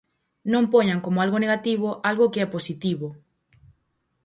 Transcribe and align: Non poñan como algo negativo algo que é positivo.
Non 0.53 0.63
poñan 0.73 1.03
como 1.05 1.17
algo 1.25 1.41
negativo 1.43 1.87
algo 2.09 2.31
que 2.33 2.39
é 2.45 2.51
positivo. 2.55 3.07